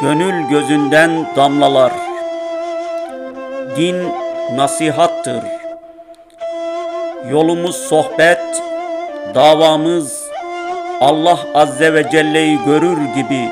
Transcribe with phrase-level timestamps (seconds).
[0.00, 1.92] Gönül gözünden damlalar.
[3.76, 3.96] Din
[4.56, 5.42] nasihattır.
[7.30, 8.62] Yolumuz sohbet,
[9.34, 10.30] davamız
[11.00, 13.48] Allah Azze ve Celle'yi görür gibi,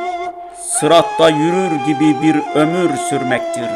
[0.59, 3.69] sıratta yürür gibi bir ömür sürmektir.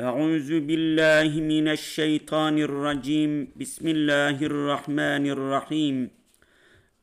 [0.00, 3.50] Euzu billahi mineşşeytanirracim.
[3.56, 6.10] Bismillahirrahmanirrahim.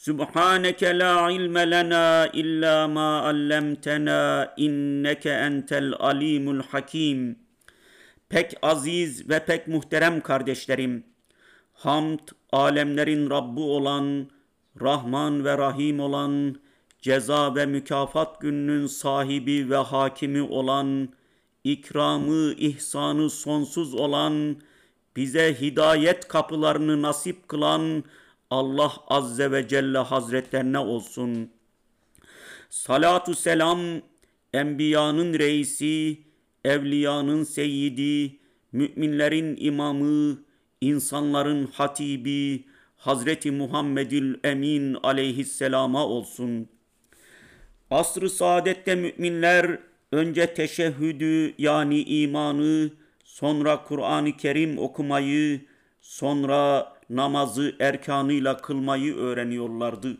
[0.00, 7.36] Subhaneke la ilme lena illa ma allamtena inneke entel alimul hakim.
[8.28, 11.04] Pek aziz ve pek muhterem kardeşlerim.
[11.72, 12.18] Hamd
[12.52, 14.30] alemlerin Rabbi olan,
[14.80, 16.56] Rahman ve Rahim olan,
[16.98, 21.08] ceza ve mükafat gününün sahibi ve hakimi olan,
[21.64, 24.56] ikramı, ihsanı sonsuz olan,
[25.16, 28.04] bize hidayet kapılarını nasip kılan,
[28.50, 31.50] Allah Azze ve Celle Hazretlerine olsun.
[32.70, 33.80] Salatu selam,
[34.52, 36.18] enbiyanın reisi,
[36.64, 38.38] evliyanın seyyidi,
[38.72, 40.38] müminlerin imamı,
[40.80, 42.64] insanların hatibi,
[42.96, 46.68] Hazreti Muhammedül Emin aleyhisselama olsun.
[47.90, 49.78] Asr-ı saadette müminler
[50.12, 52.90] önce teşehhüdü yani imanı,
[53.24, 55.60] sonra Kur'an-ı Kerim okumayı,
[56.00, 60.16] sonra namazı erkanıyla kılmayı öğreniyorlardı.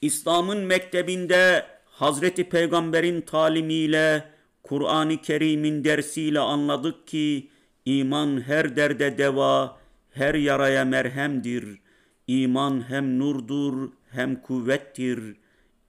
[0.00, 4.24] İslam'ın mektebinde Hazreti Peygamber'in talimiyle,
[4.62, 7.48] Kur'an-ı Kerim'in dersiyle anladık ki
[7.84, 9.78] iman her derde deva,
[10.10, 11.78] her yaraya merhemdir.
[12.26, 15.36] İman hem nurdur hem kuvvettir.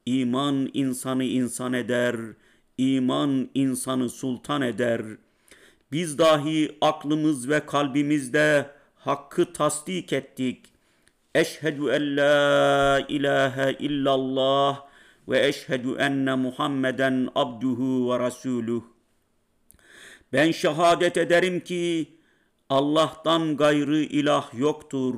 [0.06, 2.16] İman insanı insan eder,
[2.78, 5.01] iman insanı sultan eder.
[5.91, 8.75] Biz dahi aklımız ve kalbimizde
[9.06, 10.66] hakkı tasdik ettik.
[11.36, 14.86] Eşhedü en la ilahe illallah
[15.28, 18.84] ve eşhedü enne Muhammeden abduhu ve rasuluh.
[20.34, 22.08] Ben şehadet ederim ki
[22.70, 25.16] Allah'tan gayrı ilah yoktur.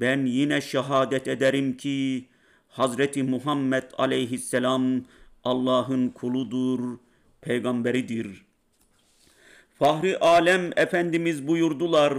[0.00, 2.28] Ben yine şehadet ederim ki
[2.68, 5.04] Hazreti Muhammed aleyhisselam
[5.44, 6.98] Allah'ın kuludur,
[7.40, 8.44] peygamberidir.
[9.78, 12.14] Fahri alem Efendimiz buyurdular,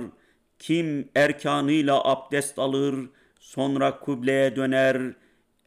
[0.59, 2.95] kim erkanıyla abdest alır,
[3.39, 5.01] sonra kıbleye döner,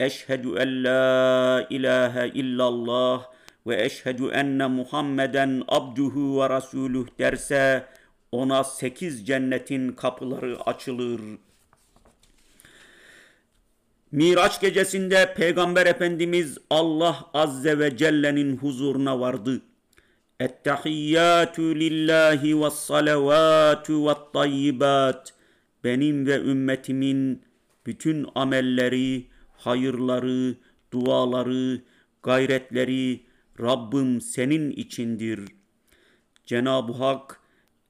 [0.01, 3.27] eşhedü en la ilahe illallah
[3.67, 7.87] ve eşhedü enne Muhammeden abduhu ve rasuluh derse,
[8.33, 11.21] ona sekiz cennetin kapıları açılır.
[14.13, 19.63] Miraç gecesinde Peygamber Efendimiz Allah Azze ve Celle'nin huzuruna vardı.
[22.61, 25.35] Ve salavatü ve tayyibat.
[25.85, 27.43] Benim ve ümmetimin
[27.87, 29.27] bütün amelleri,
[29.57, 30.55] hayırları,
[30.93, 31.83] duaları,
[32.23, 33.21] gayretleri
[33.61, 35.41] Rabbim senin içindir.
[36.47, 37.41] Cenab-ı Hak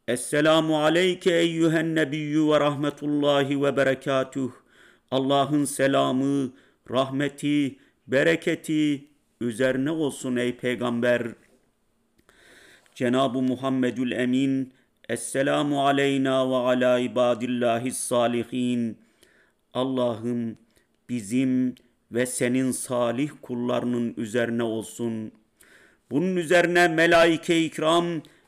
[0.09, 4.53] Esselamu aleyke eyyühen nebiyyü ve rahmetullahi ve berekatuh.
[5.11, 6.53] Allah'ın selamı,
[6.91, 9.09] rahmeti, bereketi
[9.41, 11.23] üzerine olsun ey peygamber.
[12.95, 14.73] Cenab-ı Muhammedül Emin
[15.09, 18.99] Esselamu aleyna ve ala ibadillahi salihin.
[19.75, 20.59] Allah'ım
[21.09, 21.75] bizim
[22.13, 25.33] ve senin salih kullarının üzerine olsun.
[26.11, 28.07] Bunun üzerine melaike-i ikram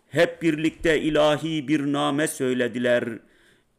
[0.08, 3.04] hep birlikte ilahi bir name söylediler.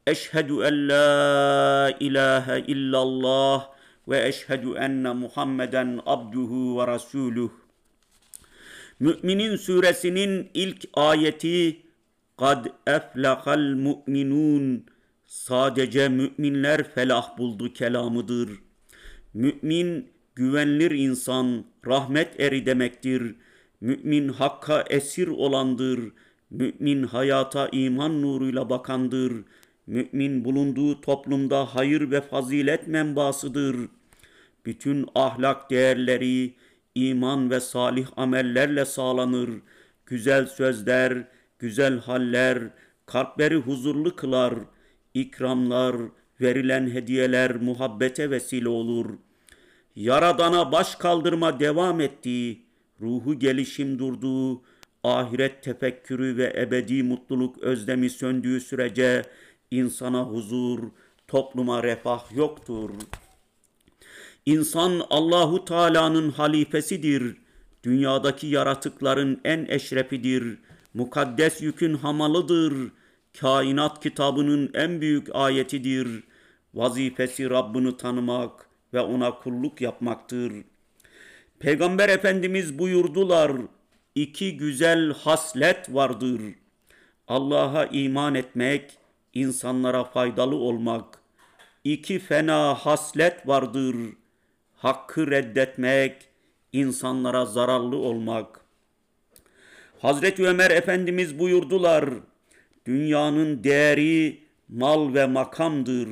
[0.07, 3.69] Eşhedü en la ilahe illallah
[4.07, 7.64] ve eşhedü enne Muhammeden abduhu ve rasuluh.
[8.99, 11.81] Müminin suresinin ilk ayeti
[12.37, 14.85] Kad eflahal mu'minun
[15.25, 18.49] sadece müminler felah buldu kelamıdır.
[19.33, 23.35] Mümin güvenilir insan, rahmet eri demektir.
[23.81, 25.99] Mümin hakka esir olandır.
[26.49, 29.33] Mümin hayata iman nuruyla bakandır.
[29.87, 33.75] Mümin bulunduğu toplumda hayır ve fazilet menbasıdır.
[34.65, 36.53] Bütün ahlak değerleri
[36.95, 39.49] iman ve salih amellerle sağlanır.
[40.05, 41.27] Güzel sözler,
[41.59, 42.59] güzel haller
[43.05, 44.53] kalpleri huzurlu kılar.
[45.13, 45.95] İkramlar,
[46.41, 49.09] verilen hediyeler muhabbete vesile olur.
[49.95, 52.65] Yaradana baş kaldırma devam ettiği,
[53.01, 54.61] ruhu gelişim durduğu,
[55.03, 59.21] ahiret tefekkürü ve ebedi mutluluk özlemi söndüğü sürece
[59.71, 60.79] insana huzur,
[61.27, 62.89] topluma refah yoktur.
[64.45, 67.37] İnsan Allahu Teala'nın halifesidir.
[67.83, 70.57] Dünyadaki yaratıkların en eşrefidir.
[70.93, 72.91] Mukaddes yükün hamalıdır.
[73.39, 76.23] Kainat kitabının en büyük ayetidir.
[76.73, 80.53] Vazifesi Rabbini tanımak ve ona kulluk yapmaktır.
[81.59, 83.51] Peygamber Efendimiz buyurdular,
[84.15, 86.41] iki güzel haslet vardır.
[87.27, 88.91] Allah'a iman etmek,
[89.33, 91.19] insanlara faydalı olmak.
[91.83, 93.95] İki fena haslet vardır.
[94.85, 96.15] Hakkı reddetmek,
[96.73, 98.61] insanlara zararlı olmak.
[99.99, 102.09] Hazreti Ömer Efendimiz buyurdular,
[102.85, 104.39] dünyanın değeri
[104.69, 106.09] mal ve makamdır.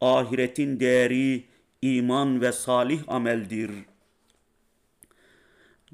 [0.00, 1.44] Ahiretin değeri
[1.82, 3.70] iman ve salih ameldir.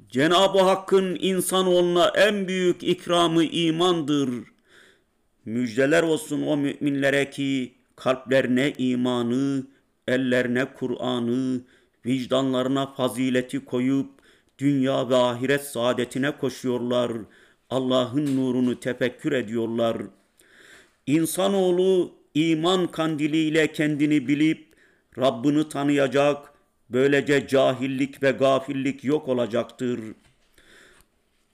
[0.09, 4.29] Cenab-ı Hakk'ın insanoğluna en büyük ikramı imandır.
[5.45, 9.67] Müjdeler olsun o müminlere ki kalplerine imanı,
[10.07, 11.61] ellerine Kur'an'ı,
[12.05, 14.09] vicdanlarına fazileti koyup
[14.59, 17.11] dünya ve ahiret saadetine koşuyorlar.
[17.69, 19.97] Allah'ın nurunu tefekkür ediyorlar.
[21.07, 24.73] İnsanoğlu iman kandiliyle kendini bilip
[25.17, 26.53] Rabbini tanıyacak,
[26.89, 29.99] böylece cahillik ve gafillik yok olacaktır.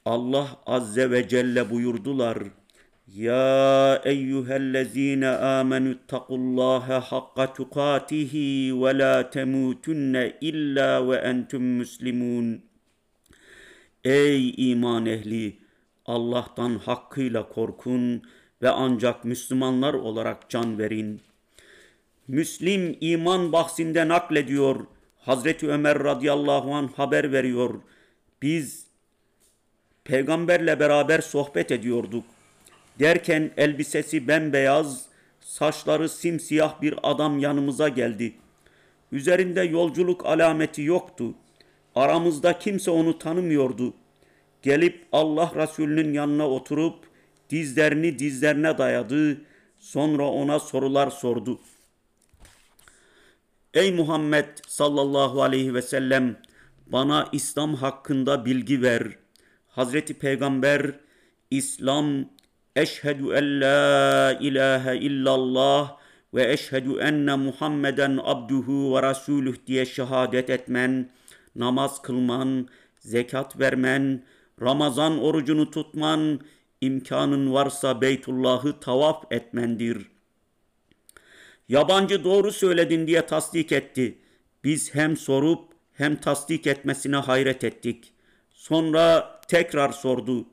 [0.05, 2.37] Allah Azze ve Celle buyurdular.
[3.15, 12.61] Ya eyyühellezine amenü ittakullaha hakka tukatihi ve la temutunne illa ve entüm müslimun.
[14.03, 15.57] Ey iman ehli!
[16.05, 18.21] Allah'tan hakkıyla korkun
[18.61, 21.21] ve ancak Müslümanlar olarak can verin.
[22.27, 24.85] Müslim iman bahsinde naklediyor.
[25.17, 27.81] Hazreti Ömer radıyallahu an haber veriyor.
[28.41, 28.85] Biz
[30.03, 32.38] peygamberle beraber sohbet ediyorduk.
[32.99, 35.05] Derken elbisesi bembeyaz,
[35.39, 38.33] saçları simsiyah bir adam yanımıza geldi.
[39.11, 41.33] Üzerinde yolculuk alameti yoktu.
[41.95, 43.93] Aramızda kimse onu tanımıyordu.
[44.61, 46.95] Gelip Allah Resulü'nün yanına oturup
[47.49, 49.41] dizlerini dizlerine dayadı.
[49.79, 51.59] Sonra ona sorular sordu.
[53.73, 56.37] Ey Muhammed sallallahu aleyhi ve sellem
[56.87, 59.03] bana İslam hakkında bilgi ver.
[59.67, 60.91] Hazreti Peygamber
[61.51, 62.25] İslam
[62.81, 65.97] eşhedü en la ilahe illallah
[66.33, 71.09] ve eşhedü enne Muhammeden abduhu ve rasuluh diye şehadet etmen,
[71.55, 72.67] namaz kılman,
[72.99, 74.23] zekat vermen,
[74.61, 76.39] Ramazan orucunu tutman,
[76.81, 80.11] imkanın varsa Beytullah'ı tavaf etmendir.
[81.69, 84.17] Yabancı doğru söyledin diye tasdik etti.
[84.63, 88.13] Biz hem sorup hem tasdik etmesine hayret ettik.
[88.51, 90.45] Sonra tekrar sordu.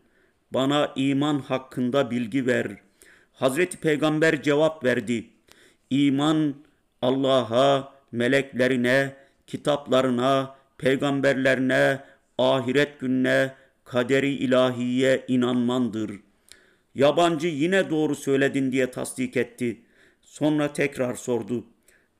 [0.56, 2.66] Bana iman hakkında bilgi ver.
[3.32, 5.26] Hazreti Peygamber cevap verdi.
[5.90, 6.54] İman
[7.02, 9.16] Allah'a, meleklerine,
[9.46, 12.00] kitaplarına, peygamberlerine,
[12.38, 13.54] ahiret gününe,
[13.84, 16.10] kaderi ilahiye inanmandır.
[16.94, 19.80] Yabancı yine doğru söyledin diye tasdik etti.
[20.22, 21.64] Sonra tekrar sordu.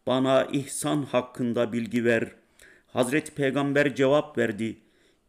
[0.07, 2.29] Bana ihsan hakkında bilgi ver.
[2.87, 4.77] Hazreti Peygamber cevap verdi.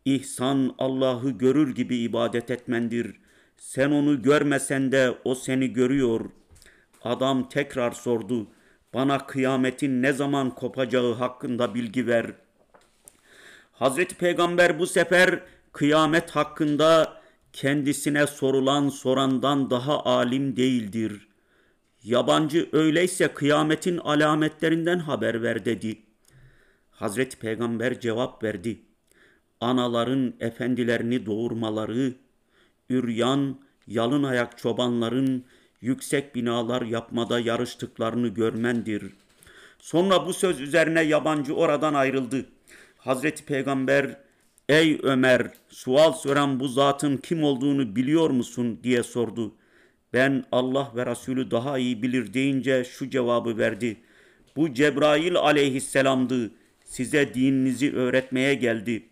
[0.07, 3.15] İhsan Allah'ı görür gibi ibadet etmendir.
[3.57, 6.29] Sen onu görmesen de o seni görüyor.
[7.03, 8.47] Adam tekrar sordu.
[8.93, 12.25] Bana kıyametin ne zaman kopacağı hakkında bilgi ver.
[13.71, 17.21] Hazreti Peygamber bu sefer kıyamet hakkında
[17.53, 21.27] kendisine sorulan sorandan daha alim değildir.
[22.03, 26.01] Yabancı öyleyse kıyametin alametlerinden haber ver dedi.
[26.91, 28.87] Hazreti Peygamber cevap verdi.
[29.61, 32.13] Anaların efendilerini doğurmaları,
[32.89, 35.45] üryan, yalın ayak çobanların
[35.81, 39.13] yüksek binalar yapmada yarıştıklarını görmendir.
[39.79, 42.45] Sonra bu söz üzerine yabancı oradan ayrıldı.
[42.97, 44.17] Hazreti Peygamber
[44.69, 49.55] Ey Ömer sual soran bu zatın kim olduğunu biliyor musun diye sordu.
[50.13, 53.97] Ben Allah ve Resulü daha iyi bilir deyince şu cevabı verdi.
[54.55, 56.51] Bu Cebrail aleyhisselamdı.
[56.83, 59.09] Size dininizi öğretmeye geldi.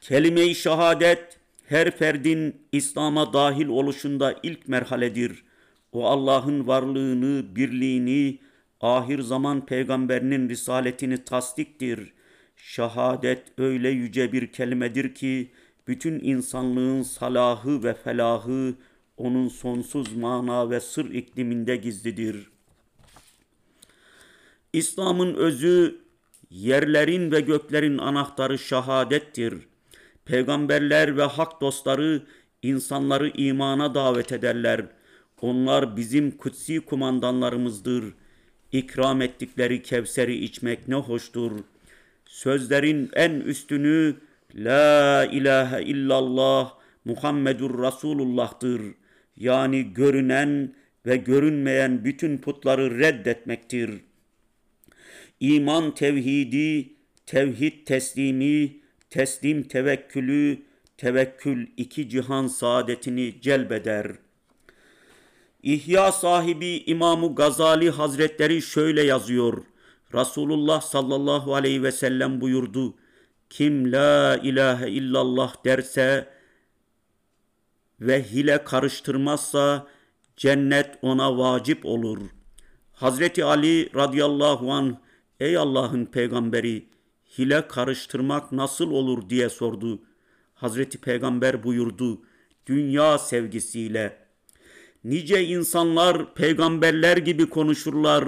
[0.00, 1.38] Kelime-i şehadet
[1.68, 5.44] her ferdin İslam'a dahil oluşunda ilk merhaledir.
[5.92, 8.38] O Allah'ın varlığını, birliğini,
[8.80, 12.12] ahir zaman peygamberinin risaletini tasdiktir.
[12.56, 15.50] Şehadet öyle yüce bir kelimedir ki
[15.88, 18.74] bütün insanlığın salahı ve felahı
[19.16, 22.50] onun sonsuz mana ve sır ikliminde gizlidir.
[24.72, 26.06] İslam'ın özü
[26.50, 29.54] Yerlerin ve göklerin anahtarı şahadettir.
[30.26, 32.22] Peygamberler ve hak dostları
[32.62, 34.86] insanları imana davet ederler.
[35.40, 38.04] Onlar bizim kutsi kumandanlarımızdır.
[38.72, 41.52] İkram ettikleri kevseri içmek ne hoştur.
[42.26, 44.16] Sözlerin en üstünü
[44.54, 48.82] La ilahe illallah Muhammedur Resulullah'tır.
[49.36, 50.74] Yani görünen
[51.06, 53.90] ve görünmeyen bütün putları reddetmektir.
[55.40, 56.92] İman tevhidi,
[57.26, 60.62] tevhid teslimi, teslim tevekkülü,
[60.96, 64.12] tevekkül iki cihan saadetini celbeder.
[65.62, 69.64] İhya sahibi İmam Gazali Hazretleri şöyle yazıyor.
[70.14, 72.94] Resulullah sallallahu aleyhi ve sellem buyurdu.
[73.50, 76.28] Kim la ilahe illallah derse
[78.00, 79.86] ve hile karıştırmazsa
[80.36, 82.18] cennet ona vacip olur.
[82.92, 84.98] Hazreti Ali radıyallahu an
[85.40, 86.86] ey Allah'ın peygamberi
[87.38, 90.02] hile karıştırmak nasıl olur diye sordu.
[90.54, 92.20] Hazreti Peygamber buyurdu
[92.66, 94.26] dünya sevgisiyle.
[95.04, 98.24] Nice insanlar peygamberler gibi konuşurlar,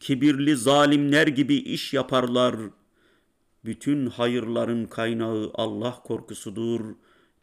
[0.00, 2.56] kibirli zalimler gibi iş yaparlar.
[3.64, 6.80] Bütün hayırların kaynağı Allah korkusudur.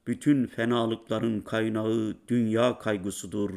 [0.07, 3.51] Bütün fenalıkların kaynağı dünya kaygısıdır.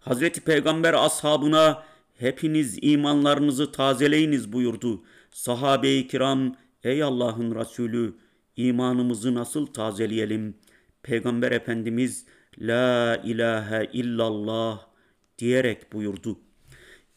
[0.00, 1.82] Hazreti Peygamber ashabına
[2.18, 5.02] hepiniz imanlarınızı tazeleyiniz buyurdu.
[5.30, 8.14] Sahabe-i kiram ey Allah'ın Resulü
[8.56, 10.54] imanımızı nasıl tazeleyelim?
[11.02, 12.26] Peygamber Efendimiz
[12.58, 14.86] La ilahe illallah
[15.38, 16.38] diyerek buyurdu.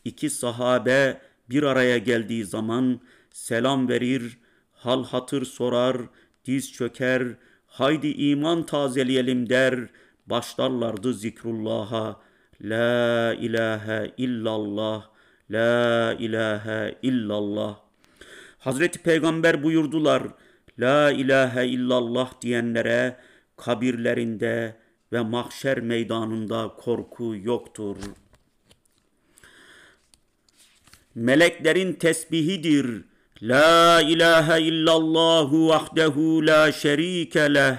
[0.05, 2.99] İki sahabe bir araya geldiği zaman
[3.31, 4.37] selam verir,
[4.71, 5.97] hal hatır sorar,
[6.45, 7.23] diz çöker,
[7.67, 9.89] haydi iman tazeleyelim der,
[10.25, 12.21] başlarlardı zikrullah'a.
[12.61, 15.09] La ilahe illallah,
[15.49, 17.82] la ilahe illallah.
[18.63, 20.23] Hazreti Peygamber buyurdular,
[20.79, 23.17] La ilahe illallah diyenlere
[23.57, 24.77] kabirlerinde
[25.13, 27.97] ve mahşer meydanında korku yoktur.
[31.15, 33.03] Meleklerin tesbihidir.
[33.41, 37.75] La ilahe illallahu vahdehu la şerike leh.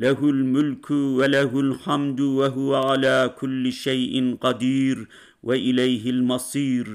[0.00, 4.98] Lehul mülkü ve lehul hamdu ve huve ala kulli şeyin kadir
[5.44, 6.88] ve ileyhil masir.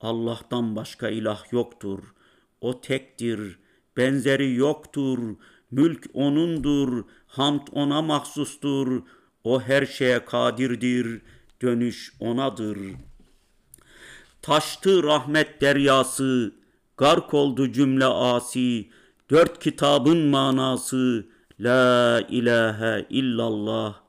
[0.00, 2.14] Allah'tan başka ilah yoktur.
[2.64, 3.58] O tektir,
[3.96, 5.18] benzeri yoktur.
[5.70, 9.02] Mülk O'nundur, hamd O'na mahsustur.
[9.44, 11.22] O her şeye kadirdir,
[11.62, 12.78] dönüş O'nadır.
[14.42, 16.54] Taştı rahmet deryası,
[16.96, 18.88] gark oldu cümle asi,
[19.30, 21.26] dört kitabın manası,
[21.60, 24.00] La ilahe illallah.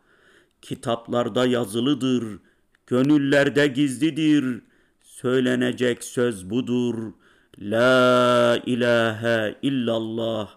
[0.61, 2.39] Kitaplarda yazılıdır,
[2.87, 4.61] gönüllerde gizlidir,
[5.01, 7.13] söylenecek söz budur.
[7.59, 10.49] La ilahe illallah.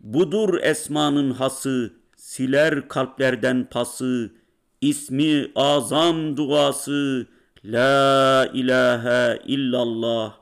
[0.00, 4.30] Budur esmanın hası, siler kalplerden pası,
[4.80, 7.26] ismi azam duası,
[7.64, 10.34] La ilahe illallah.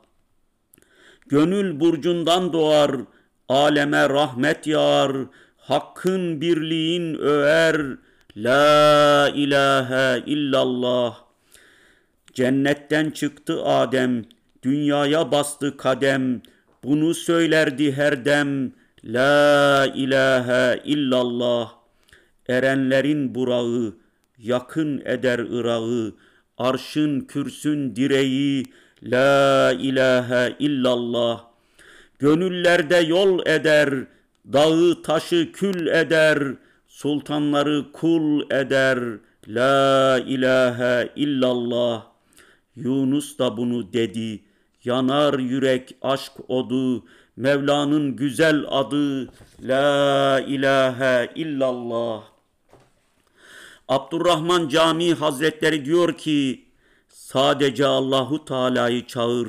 [1.28, 2.90] Gönül burcundan doğar,
[3.48, 5.12] aleme rahmet yağar,
[5.56, 7.76] hakkın birliğin öğer,
[8.36, 11.18] La ilahe illallah.
[12.34, 14.24] Cennetten çıktı Adem,
[14.66, 16.42] dünyaya bastı kadem,
[16.84, 18.72] bunu söylerdi her dem,
[19.04, 21.72] La ilahe illallah.
[22.48, 23.94] Erenlerin burağı,
[24.38, 26.14] yakın eder Irak'ı,
[26.58, 28.64] arşın kürsün direği,
[29.02, 31.44] La ilahe illallah.
[32.18, 33.90] Gönüllerde yol eder,
[34.52, 36.38] dağı taşı kül eder,
[36.88, 38.98] sultanları kul eder,
[39.48, 42.06] La ilahe illallah.
[42.76, 44.46] Yunus da bunu dedi,
[44.86, 47.04] yanar yürek aşk odu,
[47.36, 49.28] Mevla'nın güzel adı
[49.60, 52.22] La ilahe illallah.
[53.88, 56.64] Abdurrahman Cami Hazretleri diyor ki
[57.08, 59.48] sadece Allahu Teala'yı çağır.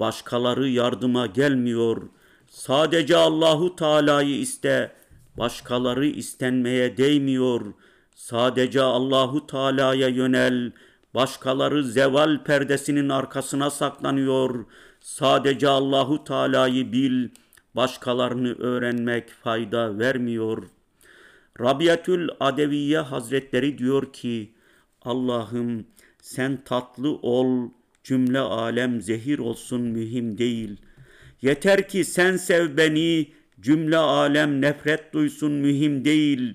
[0.00, 2.02] Başkaları yardıma gelmiyor.
[2.48, 4.92] Sadece Allahu Teala'yı iste.
[5.38, 7.60] Başkaları istenmeye değmiyor.
[8.14, 10.72] Sadece Allahu Teala'ya yönel.
[11.16, 14.64] Başkaları zeval perdesinin arkasına saklanıyor.
[15.00, 17.28] Sadece Allahu Teala'yı bil.
[17.76, 20.62] Başkalarını öğrenmek fayda vermiyor.
[21.60, 24.52] Rabiatül Adeviye Hazretleri diyor ki
[25.02, 25.86] Allah'ım
[26.20, 27.70] sen tatlı ol,
[28.04, 30.76] cümle alem zehir olsun mühim değil.
[31.42, 36.54] Yeter ki sen sev beni, cümle alem nefret duysun mühim değil.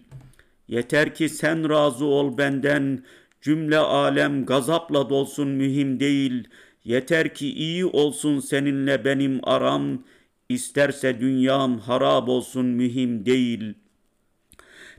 [0.67, 3.03] Yeter ki sen razı ol benden,
[3.41, 6.47] cümle alem gazapla dolsun mühim değil.
[6.83, 10.03] Yeter ki iyi olsun seninle benim aram,
[10.49, 13.73] isterse dünyam harap olsun mühim değil.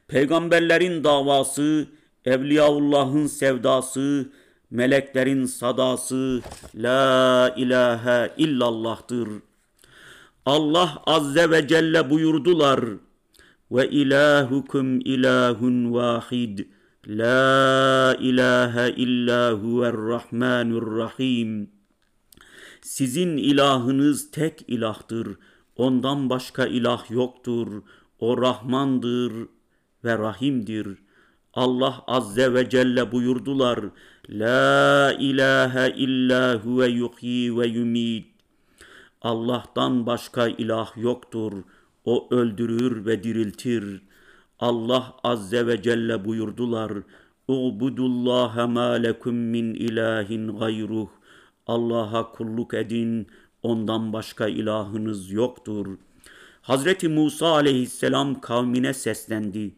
[0.08, 1.86] Peygamberlerin davası,
[2.24, 4.32] Evliyaullah'ın sevdası,
[4.70, 6.42] meleklerin sadası,
[6.74, 9.28] La ilahe illallah'tır.
[10.46, 12.80] Allah azze ve celle buyurdular,
[13.72, 16.58] ve ilahukum ilahun vahid.
[17.08, 21.70] La ilahe illa huverrahmanurrahim.
[22.80, 25.28] Sizin ilahınız tek ilahtır.
[25.76, 27.82] Ondan başka ilah yoktur.
[28.18, 29.32] O Rahmandır
[30.04, 30.98] ve Rahim'dir.
[31.54, 33.80] Allah Azze ve Celle buyurdular.
[34.28, 38.26] La ilahe illa huve yuhyi ve yumit.
[39.22, 41.52] Allah'tan başka ilah yoktur.
[42.04, 44.02] O öldürür ve diriltir.
[44.62, 46.92] Allah Azze ve Celle buyurdular.
[47.48, 51.08] Ubudullaha ma lekum min ilahin gayruh.
[51.66, 53.26] Allah'a kulluk edin,
[53.62, 55.86] ondan başka ilahınız yoktur.
[56.62, 59.74] Hazreti Musa aleyhisselam kavmine seslendi.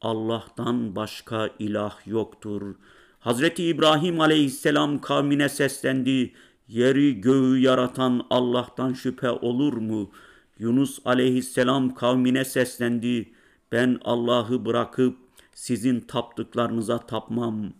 [0.00, 2.74] Allah'tan başka ilah yoktur.
[3.20, 6.32] Hazreti İbrahim aleyhisselam kavmine seslendi.
[6.68, 10.10] Yeri göğü yaratan Allah'tan şüphe olur mu?
[10.58, 13.37] Yunus aleyhisselam kavmine seslendi.
[13.72, 15.18] Ben Allah'ı bırakıp
[15.54, 17.72] sizin taptıklarınıza tapmam.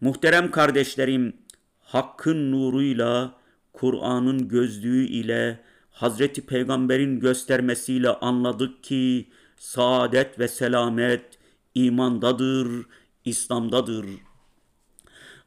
[0.00, 1.36] Muhterem kardeşlerim,
[1.80, 3.34] Hakkın nuruyla,
[3.72, 11.38] Kur'an'ın gözlüğü ile, Hazreti Peygamber'in göstermesiyle anladık ki saadet ve selamet
[11.74, 12.86] imandadır,
[13.24, 14.06] İslam'dadır.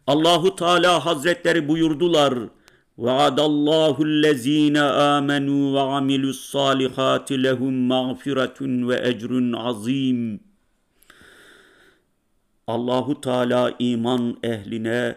[0.08, 2.34] Allahu Teala Hazretleri buyurdular.
[2.98, 10.40] Allazina amenu ve amilus salihati lehum mağfiretun ve ecrun azim.
[12.68, 15.16] Allahu Teala iman ehline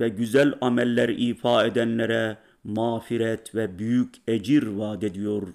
[0.00, 5.48] ve güzel ameller ifa edenlere mağfiret ve büyük ecir vaat ediyor.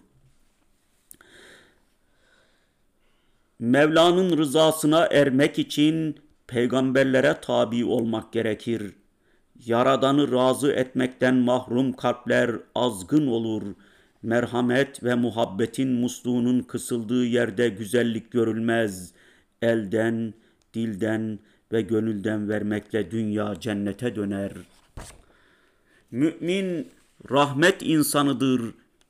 [3.59, 6.15] Mevla'nın rızasına ermek için
[6.47, 8.93] peygamberlere tabi olmak gerekir.
[9.65, 13.63] Yaradanı razı etmekten mahrum kalpler azgın olur.
[14.23, 19.13] Merhamet ve muhabbetin musluğunun kısıldığı yerde güzellik görülmez.
[19.61, 20.33] Elden,
[20.73, 21.39] dilden
[21.71, 24.51] ve gönülden vermekle dünya cennete döner.
[26.11, 26.87] Mümin
[27.31, 28.61] rahmet insanıdır.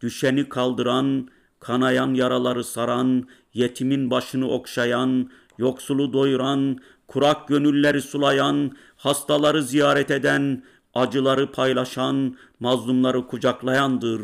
[0.01, 1.27] Düşeni kaldıran,
[1.59, 11.51] kanayan yaraları saran, yetimin başını okşayan, yoksulu doyuran, kurak gönülleri sulayan, hastaları ziyaret eden, acıları
[11.51, 14.21] paylaşan, mazlumları kucaklayandır.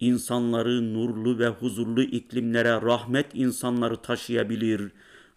[0.00, 4.92] İnsanları nurlu ve huzurlu iklimlere rahmet insanları taşıyabilir.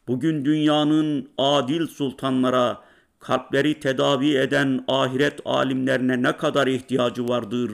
[0.07, 2.81] Bugün dünyanın adil sultanlara,
[3.19, 7.71] kalpleri tedavi eden ahiret alimlerine ne kadar ihtiyacı vardır.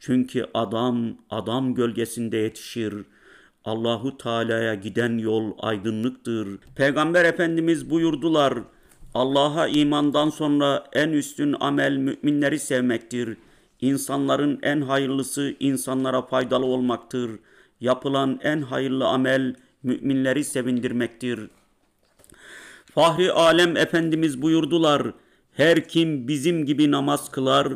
[0.00, 2.94] Çünkü adam adam gölgesinde yetişir.
[3.64, 6.48] Allahu Teala'ya giden yol aydınlıktır.
[6.76, 8.54] Peygamber Efendimiz buyurdular.
[9.14, 13.36] Allah'a imandan sonra en üstün amel müminleri sevmektir.
[13.80, 17.30] İnsanların en hayırlısı insanlara faydalı olmaktır.
[17.80, 21.40] Yapılan en hayırlı amel müminleri sevindirmektir.
[22.94, 25.12] Fahri alem Efendimiz buyurdular.
[25.52, 27.68] Her kim bizim gibi namaz kılar,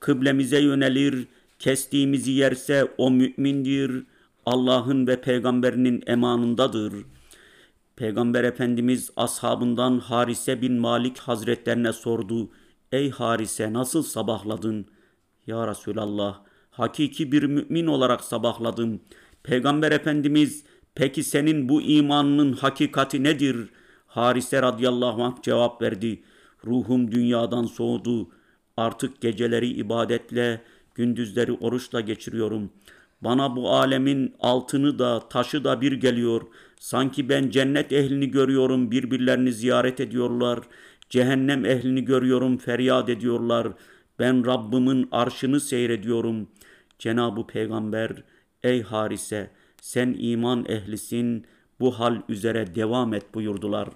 [0.00, 1.26] kıblemize yönelir,
[1.58, 4.02] kestiğimizi yerse o mümindir,
[4.46, 6.92] Allah'ın ve peygamberinin emanındadır.
[8.00, 12.50] Peygamber Efendimiz ashabından Harise bin Malik hazretlerine sordu.
[12.92, 14.86] Ey Harise nasıl sabahladın?
[15.46, 19.00] Ya Resulallah hakiki bir mümin olarak sabahladım.
[19.42, 23.70] Peygamber Efendimiz peki senin bu imanının hakikati nedir?''
[24.06, 26.22] Harise radıyallahu anh cevap verdi.
[26.66, 28.28] Ruhum dünyadan soğudu.
[28.76, 30.62] Artık geceleri ibadetle,
[30.94, 32.70] gündüzleri oruçla geçiriyorum.
[33.22, 36.42] Bana bu alemin altını da taşı da bir geliyor.
[36.78, 40.58] Sanki ben cennet ehlini görüyorum, birbirlerini ziyaret ediyorlar.
[41.10, 43.68] Cehennem ehlini görüyorum, feryat ediyorlar.
[44.18, 46.48] Ben Rabbimin arşını seyrediyorum.
[46.98, 48.10] Cenab-ı Peygamber,
[48.62, 49.50] ey Harise,
[49.82, 51.46] sen iman ehlisin,
[51.80, 53.88] bu hal üzere devam et buyurdular.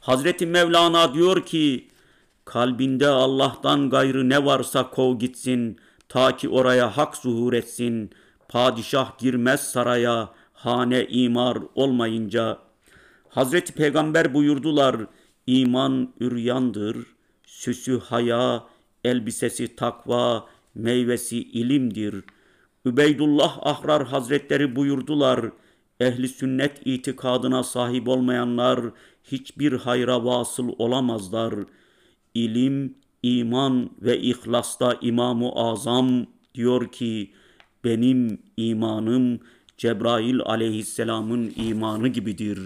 [0.00, 1.88] Hazreti Mevlana diyor ki
[2.44, 5.78] kalbinde Allah'tan gayrı ne varsa kov gitsin
[6.12, 8.10] ta ki oraya hak zuhur etsin.
[8.48, 12.58] Padişah girmez saraya hane imar olmayınca.
[13.28, 14.96] Hazreti Peygamber buyurdular
[15.46, 16.96] iman üryandır,
[17.46, 18.64] süsü haya,
[19.04, 22.24] elbisesi takva, meyvesi ilimdir.
[22.84, 25.40] Übeydullah Ahrar Hazretleri buyurdular
[26.00, 28.80] ehli sünnet itikadına sahip olmayanlar
[29.24, 31.54] hiçbir hayra vasıl olamazlar.
[32.34, 37.30] İlim, iman ve ihlasta İmam-ı Azam diyor ki
[37.84, 39.40] benim imanım
[39.78, 42.58] Cebrail aleyhisselamın imanı gibidir.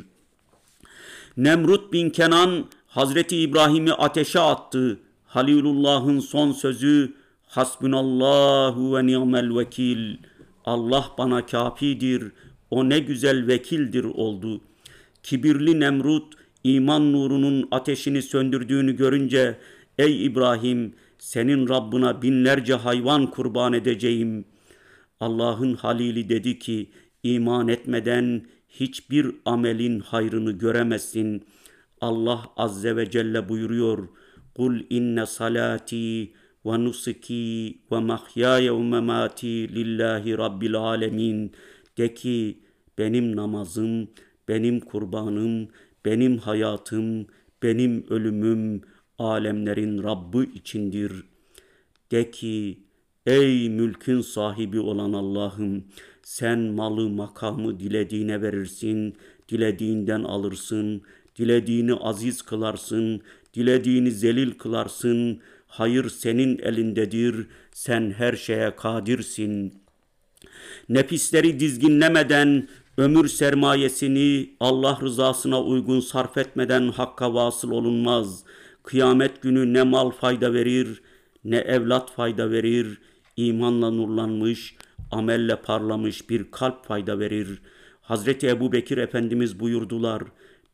[1.37, 5.01] Nemrut bin Kenan Hazreti İbrahim'i ateşe attı.
[5.27, 7.15] Halilullah'ın son sözü
[7.47, 10.17] Hasbunallahu ve ni'mel vekil.
[10.65, 12.33] Allah bana kafidir.
[12.71, 14.61] O ne güzel vekildir oldu.
[15.23, 19.59] Kibirli Nemrut iman nurunun ateşini söndürdüğünü görünce
[19.99, 24.45] ey İbrahim senin Rabbına binlerce hayvan kurban edeceğim.
[25.21, 26.91] Allah'ın halili dedi ki
[27.23, 31.45] iman etmeden hiçbir amelin hayrını göremezsin.
[32.01, 34.09] Allah azze ve celle buyuruyor.
[34.55, 36.33] Kul inne salati
[36.67, 41.53] ve nusuki ve mahyaya ve memati lillahi rabbil alemin.
[41.99, 42.59] De ki
[42.99, 44.09] benim namazım,
[44.49, 45.69] benim kurbanım,
[46.05, 47.27] benim hayatım,
[47.63, 48.83] benim ölümüm
[49.19, 51.13] alemlerin Rabbi içindir.
[52.11, 52.79] De ki
[53.27, 55.85] ey mülkün sahibi olan Allah'ım
[56.23, 59.17] sen malı makamı dilediğine verirsin,
[59.49, 61.03] dilediğinden alırsın,
[61.39, 63.21] dilediğini aziz kılarsın,
[63.55, 65.41] dilediğini zelil kılarsın.
[65.67, 69.75] Hayır senin elindedir, sen her şeye kadirsin.
[70.89, 78.45] Nefisleri dizginlemeden, ömür sermayesini Allah rızasına uygun sarf etmeden hakka vasıl olunmaz.
[78.87, 81.03] Kıyamet günü ne mal fayda verir,
[81.45, 82.99] ne evlat fayda verir,
[83.37, 84.77] imanla nurlanmış,
[85.11, 87.63] amelle parlamış bir kalp fayda verir.
[88.01, 90.23] Hazreti Ebu Bekir Efendimiz buyurdular,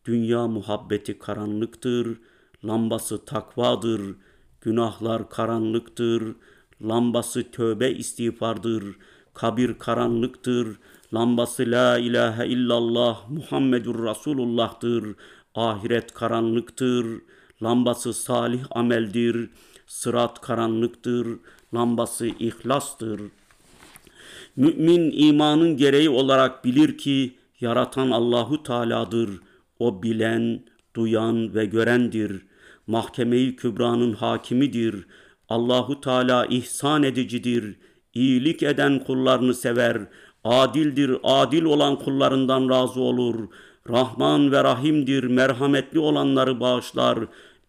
[0.04, 2.18] dünya muhabbeti karanlıktır,
[2.64, 4.00] lambası takvadır,
[4.60, 6.22] günahlar karanlıktır,
[6.82, 8.84] lambası tövbe istiğfardır,
[9.34, 10.78] kabir karanlıktır,
[11.14, 15.14] lambası la ilahe illallah Muhammedur Resulullah'tır,
[15.54, 17.06] ahiret karanlıktır,
[17.62, 19.50] lambası salih ameldir,
[19.86, 21.26] sırat karanlıktır,
[21.74, 23.20] lambası ihlastır.
[24.56, 29.30] Mümin imanın gereği olarak bilir ki yaratan Allahu Teala'dır.
[29.78, 30.60] O bilen,
[30.96, 32.42] duyan ve görendir.
[32.86, 35.06] Mahkemeyi Kübra'nın hakimidir.
[35.48, 37.76] Allahu Teala ihsan edicidir.
[38.14, 39.98] İyilik eden kullarını sever.
[40.44, 43.48] Adildir, adil olan kullarından razı olur.
[43.90, 47.18] Rahman ve Rahim'dir, merhametli olanları bağışlar.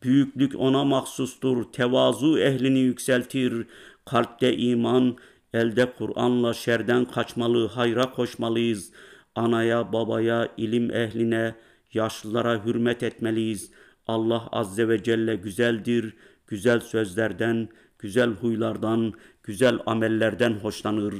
[0.03, 3.67] Büyüklük ona mahsustur, tevazu ehlini yükseltir.
[4.05, 5.17] Kalpte iman,
[5.53, 8.91] elde Kur'an'la şerden kaçmalı, hayra koşmalıyız.
[9.35, 11.55] Anaya, babaya, ilim ehline,
[11.93, 13.71] yaşlılara hürmet etmeliyiz.
[14.07, 16.13] Allah Azze ve Celle güzeldir,
[16.47, 19.13] güzel sözlerden, güzel huylardan,
[19.43, 21.15] güzel amellerden hoşlanır.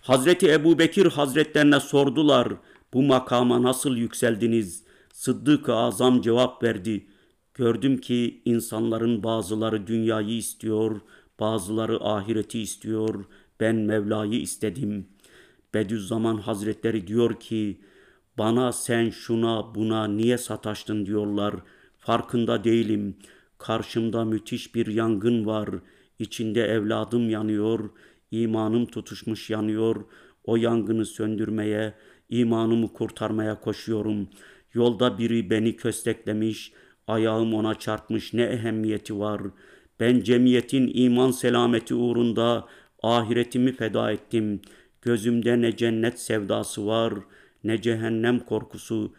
[0.00, 2.48] Hazreti Ebu Bekir Hazretlerine sordular,
[2.92, 4.82] bu makama nasıl yükseldiniz?
[5.12, 7.06] Sıddık-ı Azam cevap verdi.
[7.54, 11.00] Gördüm ki insanların bazıları dünyayı istiyor,
[11.40, 13.24] bazıları ahireti istiyor.
[13.60, 15.06] Ben Mevla'yı istedim.
[15.74, 17.80] Bediüzzaman Hazretleri diyor ki,
[18.38, 21.54] bana sen şuna buna niye sataştın diyorlar.
[21.98, 23.16] Farkında değilim.
[23.58, 25.68] Karşımda müthiş bir yangın var.
[26.18, 27.90] İçinde evladım yanıyor.
[28.30, 30.04] imanım tutuşmuş yanıyor.
[30.44, 31.94] O yangını söndürmeye,
[32.28, 34.28] imanımı kurtarmaya koşuyorum.
[34.74, 36.72] Yolda biri beni kösteklemiş,
[37.06, 39.42] ayağım ona çarpmış ne ehemmiyeti var.
[40.00, 42.66] Ben cemiyetin iman selameti uğrunda
[43.02, 44.60] ahiretimi feda ettim.
[45.02, 47.14] Gözümde ne cennet sevdası var,
[47.64, 49.12] ne cehennem korkusu.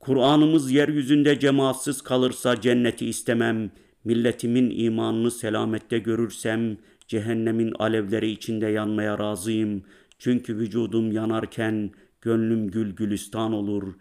[0.00, 3.70] Kur'an'ımız yeryüzünde cemaatsız kalırsa cenneti istemem.
[4.04, 9.82] Milletimin imanını selamette görürsem cehennemin alevleri içinde yanmaya razıyım.
[10.18, 13.94] Çünkü vücudum yanarken gönlüm gül gülistan olur.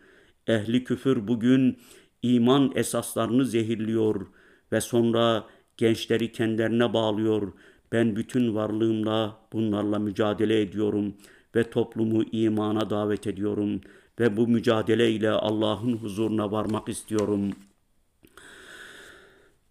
[0.47, 1.77] Ehli küfür bugün
[2.23, 4.27] iman esaslarını zehirliyor
[4.71, 5.43] ve sonra
[5.77, 7.53] gençleri kendilerine bağlıyor.
[7.91, 11.13] Ben bütün varlığımla bunlarla mücadele ediyorum
[11.55, 13.81] ve toplumu imana davet ediyorum
[14.19, 17.51] ve bu mücadele ile Allah'ın huzuruna varmak istiyorum.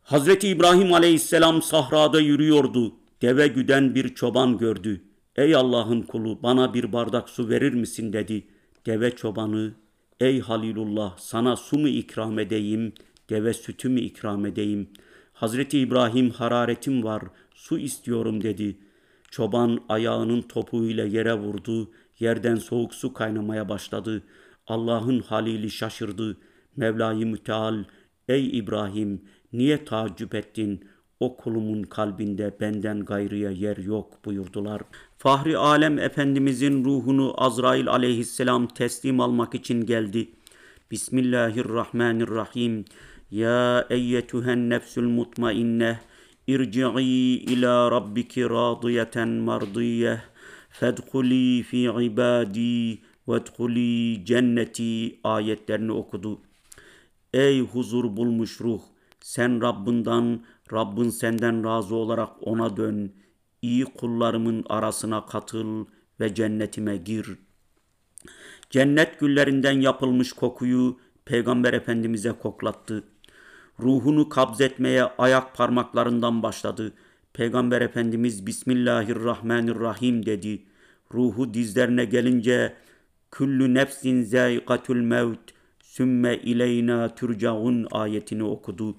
[0.03, 2.93] Hazreti İbrahim aleyhisselam sahrada yürüyordu.
[3.23, 5.01] Deve güden bir çoban gördü.
[5.37, 8.47] Ey Allah'ın kulu bana bir bardak su verir misin dedi.
[8.87, 9.73] Deve çobanı
[10.23, 12.93] ey Halilullah sana su mu ikram edeyim,
[13.31, 14.89] deve sütü mü ikram edeyim.
[15.33, 17.23] Hazreti İbrahim hararetim var,
[17.55, 18.79] su istiyorum dedi.
[19.31, 24.23] Çoban ayağının topuğuyla yere vurdu, yerden soğuk su kaynamaya başladı.
[24.67, 26.37] Allah'ın halili şaşırdı.
[26.77, 27.85] Mevla-i Müteal,
[28.29, 30.85] ey İbrahim niye taaccüp ettin?
[31.23, 34.83] O kulumun kalbinde benden gayrıya yer yok buyurdular.
[35.19, 40.31] Fahri Alem Efendimizin ruhunu Azrail aleyhisselam teslim almak için geldi.
[40.91, 42.85] Bismillahirrahmanirrahim.
[43.31, 45.97] Ya eyyetühen nefsül mutmainneh.
[46.47, 50.21] İrci'i ila rabbiki radiyeten mardiyeh.
[50.71, 56.41] Fedhuli fi ibadi vedhuli cenneti ayetlerini okudu.
[57.33, 58.81] Ey huzur bulmuş ruh!
[59.21, 60.41] Sen Rabbinden
[60.73, 63.13] Rabbin senden razı olarak ona dön.
[63.63, 65.87] İyi kullarımın arasına katıl
[66.21, 67.27] ve cennetime gir.
[68.71, 73.05] Cennet güllerinden yapılmış kokuyu Peygamber Efendimiz'e koklattı.
[73.81, 76.93] Ruhunu kabzetmeye ayak parmaklarından başladı.
[77.33, 80.63] Peygamber Efendimiz Bismillahirrahmanirrahim dedi.
[81.15, 82.77] Ruhu dizlerine gelince
[83.31, 85.39] Küllü nefsin zâikatul mevt
[85.81, 88.97] sümme ileyna turcaun ayetini okudu.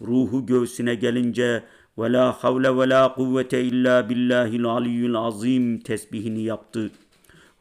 [0.00, 1.62] Ruhu göğsüne gelince
[1.98, 6.90] ve la havle ve la kuvvete illa billahil aliyyül azim tesbihini yaptı.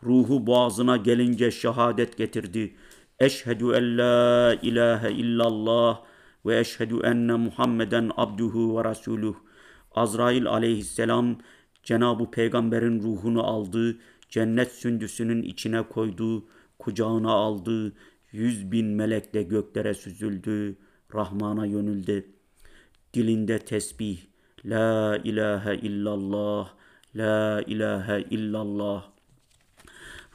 [0.04, 2.76] Ruhu boğazına gelince şehadet getirdi.
[3.20, 6.02] Eşhedü en la ilahe illallah
[6.46, 9.36] ve eşhedü enne Muhammeden abduhu ve resuluh.
[9.96, 11.38] Azrail aleyhisselam
[11.84, 13.98] Cenab-ı Peygamber'in ruhunu aldı,
[14.30, 16.46] cennet sündüsünün içine koydu,
[16.80, 17.94] kucağına aldı,
[18.32, 20.78] yüz bin melekle göklere süzüldü,
[21.16, 22.26] Rahman'a yönüldü.
[23.14, 24.18] Dilinde tesbih,
[24.66, 26.70] La ilahe illallah,
[27.16, 29.04] La ilahe illallah.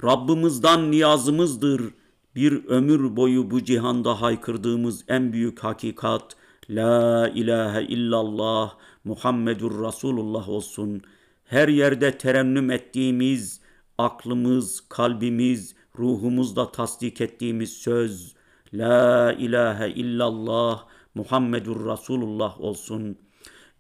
[0.05, 1.95] Rabbimizden niyazımızdır.
[2.35, 6.37] Bir ömür boyu bu cihanda haykırdığımız en büyük hakikat,
[6.71, 11.03] La ilahe illallah, Muhammedur Resulullah olsun.
[11.45, 13.61] Her yerde terennüm ettiğimiz,
[13.99, 18.35] aklımız, kalbimiz, ruhumuzda tasdik ettiğimiz söz,
[18.75, 23.19] La ilahe illallah, Muhammedur Resulullah olsun.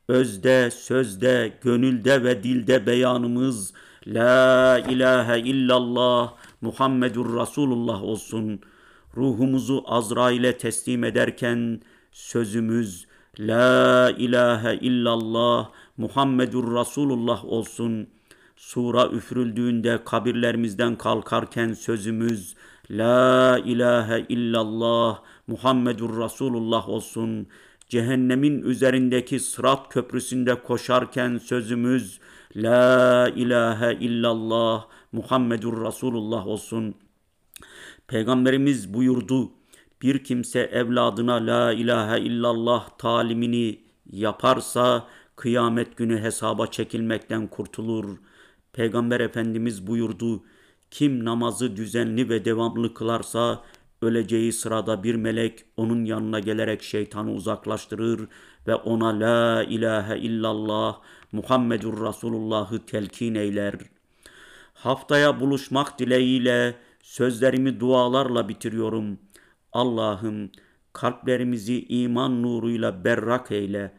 [0.08, 3.72] Özde, sözde, gönülde ve dilde beyanımız,
[4.06, 8.60] La ilahe illallah, Muhammedur Resulullah olsun.
[9.16, 11.80] Ruhumuzu Azrail'e teslim ederken
[12.12, 13.06] sözümüz
[13.38, 18.08] La ilahe illallah Muhammedur Resulullah olsun.
[18.56, 22.54] Sura üfürüldüğünde kabirlerimizden kalkarken sözümüz
[22.90, 27.46] La ilahe illallah Muhammedur Resulullah olsun.
[27.88, 32.20] Cehennemin üzerindeki sırat köprüsünde koşarken sözümüz
[32.56, 36.94] La ilahe illallah Muhammedur Resulullah olsun.
[38.08, 39.50] Peygamberimiz buyurdu.
[40.02, 43.80] Bir kimse evladına la ilahe illallah talimini
[44.12, 48.18] yaparsa kıyamet günü hesaba çekilmekten kurtulur.
[48.72, 50.42] Peygamber Efendimiz buyurdu.
[50.90, 53.62] Kim namazı düzenli ve devamlı kılarsa
[54.02, 58.28] öleceği sırada bir melek onun yanına gelerek şeytanı uzaklaştırır
[58.66, 61.00] ve ona la ilahe illallah
[61.32, 63.74] Muhammedur Resulullah'ı telkin eyler.
[64.74, 69.18] Haftaya buluşmak dileğiyle sözlerimi dualarla bitiriyorum.
[69.72, 70.50] Allah'ım
[70.92, 73.92] kalplerimizi iman nuruyla berrak eyle.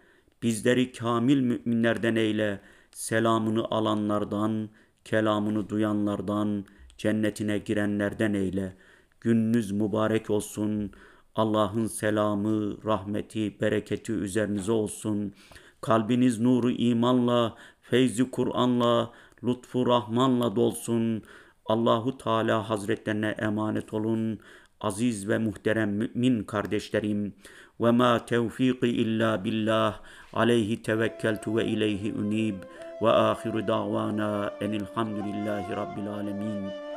[0.43, 2.61] Bizleri kamil müminlerden eyle.
[2.91, 4.69] Selamını alanlardan,
[5.05, 6.65] kelamını duyanlardan,
[7.01, 8.73] cennetine girenlerden eyle.
[9.21, 10.91] Gününüz mübarek olsun.
[11.35, 15.33] Allah'ın selamı, rahmeti, bereketi üzerinize olsun.
[15.81, 19.11] Kalbiniz nuru imanla, feyzi Kur'an'la,
[19.43, 21.23] lütfu Rahman'la dolsun.
[21.65, 24.39] Allahu Teala Hazretlerine emanet olun.
[24.81, 27.33] Aziz ve muhterem mümin kardeşlerim.
[27.81, 29.99] Ve ma tevfiki illa billah.
[30.33, 32.55] Aleyhi tevekkeltu ve ileyhi unib.
[33.01, 36.90] Ve ahiru davana enilhamdülillahi rabbil alemin.